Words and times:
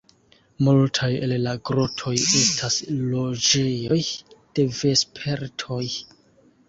Multaj 0.67 1.09
el 1.25 1.33
la 1.47 1.51
grotoj 1.69 2.13
estas 2.39 2.79
loĝejoj 3.11 4.01
de 4.33 4.67
vespertoj. 4.79 5.83